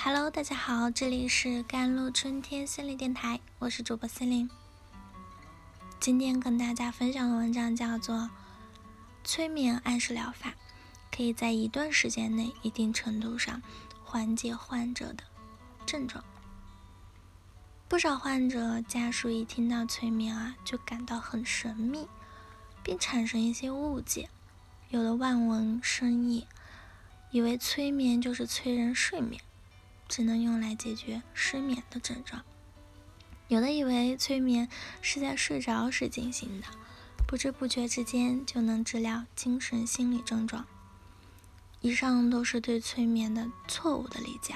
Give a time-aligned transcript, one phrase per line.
[0.00, 4.48] Hello，大家好，这里是甘露春天心理电台，我是主播心灵。
[5.98, 8.14] 今天跟大家分享的文章叫做
[9.24, 10.50] 《催眠暗示疗法》，
[11.10, 13.60] 可以在一段时间内一定程度上
[14.04, 15.24] 缓解患者的
[15.84, 16.22] 症状。
[17.88, 22.06] 不少患者家属一听到催眠啊，就感到很神秘，
[22.84, 24.30] 并产生一些误解，
[24.90, 26.46] 有的望文生义，
[27.32, 29.42] 以为催眠就是催人睡眠。
[30.08, 32.42] 只能用来解决失眠的症状。
[33.48, 34.68] 有的以为催眠
[35.00, 36.66] 是在睡着时进行的，
[37.26, 40.66] 不知不觉之间就能治疗精神心理症状。
[41.80, 44.54] 以上都是对催眠的错误的理解。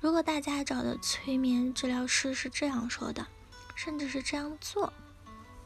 [0.00, 3.26] 如果大家找的催眠治疗师是这样说的，
[3.74, 4.92] 甚至是这样做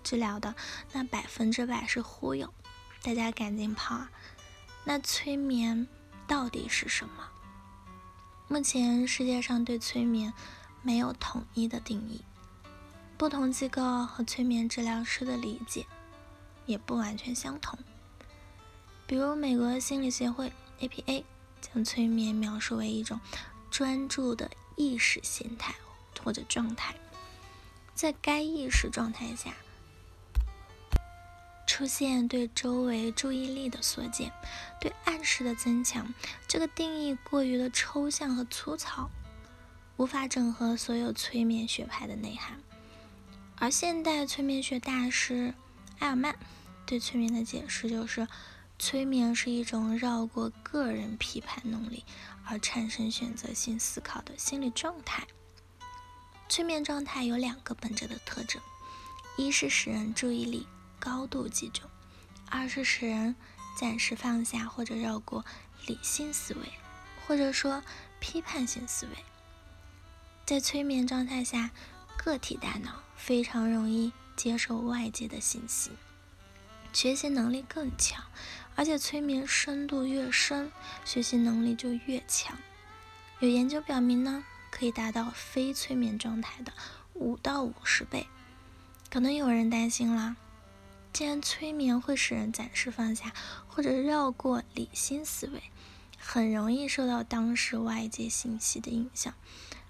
[0.02, 0.54] 治疗的，
[0.92, 2.52] 那百分之百是忽悠。
[3.02, 4.10] 大家赶紧跑啊！
[4.84, 5.86] 那催眠
[6.26, 7.29] 到底是什么？
[8.52, 10.34] 目前世界上对催眠
[10.82, 12.24] 没有统一的定义，
[13.16, 15.86] 不同机构和催眠治疗师的理解
[16.66, 17.78] 也不完全相同。
[19.06, 21.22] 比如，美国心理协会 （APA）
[21.60, 23.20] 将催眠描述为一种
[23.70, 25.76] 专注的意识形态
[26.24, 26.96] 或者状态，
[27.94, 29.54] 在该意识状态下。
[31.80, 34.30] 出现对周围注意力的缩减，
[34.78, 36.12] 对暗示的增强。
[36.46, 39.08] 这个定义过于的抽象和粗糙，
[39.96, 42.60] 无法整合所有催眠学派的内涵。
[43.56, 45.54] 而现代催眠学大师
[46.00, 46.36] 埃尔曼
[46.84, 48.28] 对催眠的解释就是：
[48.78, 52.04] 催眠是一种绕过个人批判能力
[52.44, 55.26] 而产生选择性思考的心理状态。
[56.46, 58.60] 催眠状态有两个本质的特征：
[59.38, 60.66] 一是使人注意力。
[61.00, 61.88] 高度集中，
[62.50, 63.34] 二是使人
[63.76, 65.44] 暂时放下或者绕过
[65.86, 66.60] 理性思维，
[67.26, 67.82] 或者说
[68.20, 69.12] 批判性思维。
[70.44, 71.70] 在催眠状态下，
[72.18, 75.92] 个体大脑非常容易接受外界的信息，
[76.92, 78.22] 学习能力更强，
[78.76, 80.70] 而且催眠深度越深，
[81.06, 82.58] 学习能力就越强。
[83.38, 86.74] 有研究表明呢，可以达到非催眠状态的
[87.14, 88.26] 五到五十倍。
[89.08, 90.36] 可能有人担心啦。
[91.12, 93.32] 既然催眠会使人暂时放下
[93.66, 95.62] 或者绕过理性思维，
[96.18, 99.34] 很容易受到当时外界信息的影响，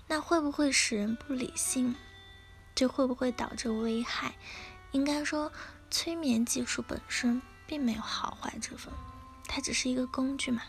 [0.08, 1.94] 那会不会使人不理性？
[2.74, 4.34] 这会不会导致危害？
[4.92, 5.52] 应该说，
[5.90, 8.92] 催眠技术本身并没有好坏之分，
[9.46, 10.62] 它只是一个工具嘛。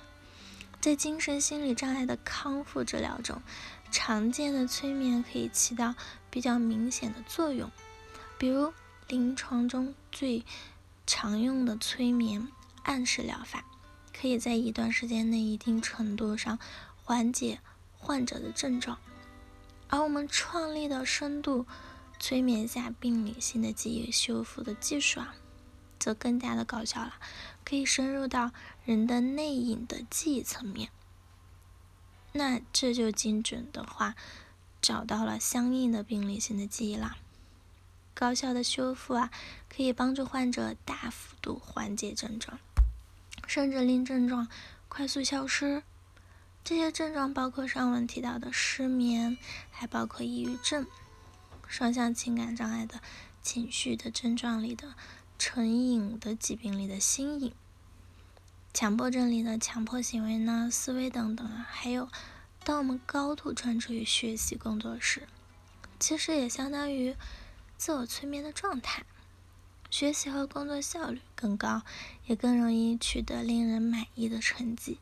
[0.82, 3.42] 在精神心理障碍的康复治疗中，
[3.90, 5.96] 常见的催眠可以起到
[6.30, 7.72] 比较明显的作用，
[8.38, 8.74] 比如。
[9.12, 10.46] 临床中最
[11.06, 12.48] 常用的催眠
[12.84, 13.66] 暗示疗法，
[14.18, 16.58] 可以在一段时间内一定程度上
[17.04, 17.60] 缓解
[17.98, 18.98] 患者的症状。
[19.90, 21.66] 而我们创立的深度
[22.22, 25.36] 催眠下病理性的记忆修复的技术啊，
[26.00, 27.16] 则更加的高效了，
[27.66, 28.54] 可以深入到
[28.86, 30.90] 人的内隐的记忆层面。
[32.32, 34.16] 那这就精准的话，
[34.82, 37.18] 找到了相应的病理性的记忆啦。
[38.22, 39.32] 高效的修复啊，
[39.68, 42.60] 可以帮助患者大幅度缓解症状，
[43.48, 44.48] 甚至令症状
[44.88, 45.82] 快速消失。
[46.64, 49.40] 这些症状包括上文提到的失眠，
[49.72, 50.86] 还包括抑郁症、
[51.68, 53.02] 双向情感障碍的
[53.42, 54.94] 情绪的症状里的
[55.40, 57.52] 成瘾的疾病里的心瘾，
[58.72, 61.66] 强迫症里的强迫行为呢、思维等等啊。
[61.68, 62.08] 还有，
[62.64, 65.28] 当我们高度专注于学习工作时，
[66.00, 67.16] 其实也相当于。
[67.82, 69.04] 自我催眠的状态，
[69.90, 71.82] 学习和工作效率更高，
[72.28, 75.00] 也更容易取得令人满意的成绩。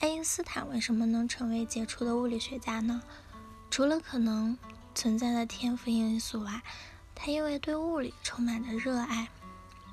[0.00, 3.02] 爱因斯坦为什么能成为杰出的物理学家呢？
[3.70, 4.58] 除了可能
[4.94, 6.60] 存在的天赋因素外，
[7.14, 9.30] 他因为对物理充满着热爱，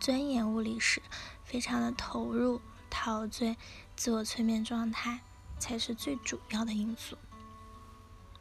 [0.01, 1.01] 钻研物理时
[1.45, 3.55] 非常的投入、陶醉，
[3.95, 5.21] 自我催眠状态
[5.57, 7.17] 才是最主要的因素。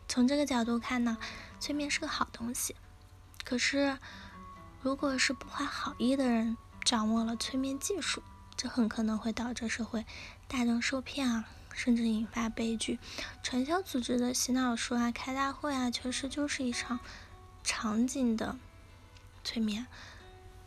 [0.08, 1.18] 从这个角度看呢，
[1.60, 2.74] 催眠是个好东西。
[3.44, 3.98] 可是，
[4.80, 8.22] 如果是不怀好意的人掌握了催眠技术，
[8.56, 10.06] 这很可能会导致社会
[10.48, 11.44] 大众受骗啊，
[11.74, 12.98] 甚至引发悲剧。
[13.42, 16.98] 传销组织的洗脑术啊、开大会啊，其实就是一场
[17.62, 18.56] 场景的
[19.44, 19.86] 催眠。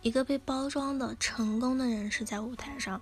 [0.03, 3.01] 一个被包装的成功的人士在舞台上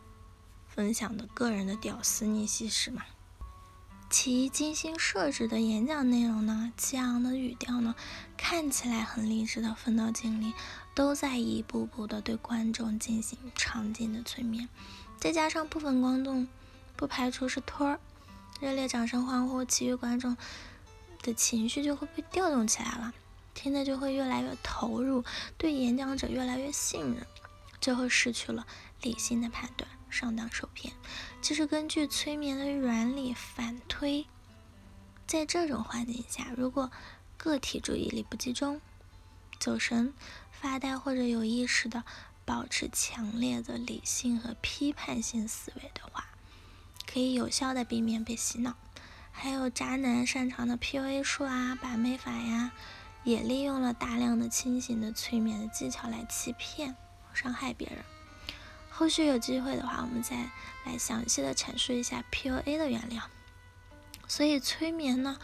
[0.67, 3.03] 分享的个人的屌丝逆袭史嘛。
[4.17, 7.93] 其精心设置的演讲内容呢，激昂的语调呢，
[8.37, 10.53] 看起来很励志的奋斗经历，
[10.93, 14.69] 都在一步步的对观众进行场景的催眠。
[15.19, 16.47] 再加上部分观众
[16.95, 17.99] 不排除是托儿，
[18.61, 20.37] 热烈掌声欢呼，其余观众
[21.21, 23.13] 的情绪就会被调动起来了，
[23.53, 25.25] 听的就会越来越投入，
[25.57, 27.27] 对演讲者越来越信任，
[27.81, 28.65] 最后失去了
[29.01, 30.93] 理性的判断，上当受骗。
[31.41, 34.25] 其实根据催眠的原理反推，
[35.27, 36.91] 在这种环境下，如果
[37.37, 38.79] 个体注意力不集中、
[39.59, 40.13] 走神、
[40.51, 42.03] 发呆或者有意识的
[42.45, 46.27] 保持强烈的理性和批判性思维的话，
[47.05, 48.75] 可以有效的避免被洗脑。
[49.31, 52.71] 还有渣男擅长的 PUA 术啊、把妹法呀，
[53.25, 56.95] 也利用了大量的清醒的催眠的技巧来欺骗、
[57.33, 57.97] 伤害别人。
[58.97, 60.49] 后续有机会的话，我们再
[60.85, 63.19] 来详细的阐述一下 PUA 的原理。
[64.25, 65.37] 所以催眠呢？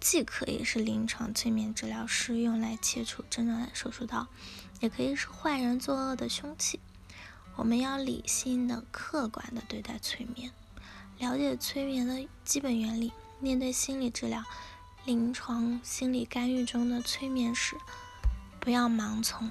[0.00, 4.26] 既可以是临床催眠治疗师用来切除症状的手术刀，
[4.80, 6.80] 也可以是坏人作恶的凶器。
[7.54, 10.50] 我们要理性的、客观的对待催眠，
[11.18, 13.12] 了解催眠的基本原理。
[13.40, 14.42] 面对心理治疗、
[15.04, 17.76] 临床心理干预中的催眠时，
[18.58, 19.50] 不要盲从，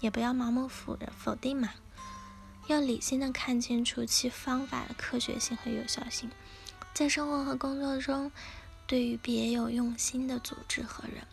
[0.00, 1.68] 也不要盲目否认、否定嘛。
[2.66, 6.30] 要理性的看清楚其方法的科学性和有效性，
[6.92, 8.30] 在生活和工作中。
[8.86, 11.26] 对于别有用心的组织和人，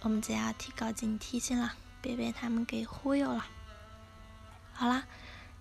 [0.00, 3.46] 我们就要提高警惕性了，别被他们给忽悠了。
[4.72, 5.06] 好啦，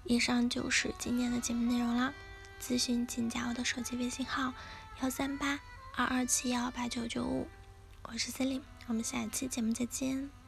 [0.04, 2.12] 以上就是今天的节目内容了。
[2.60, 4.52] 咨询请加我的手机微信号：
[5.02, 5.60] 幺三八
[5.96, 7.48] 二二七幺八九九五，
[8.02, 10.47] 我是 Celine，我们下期节目再见。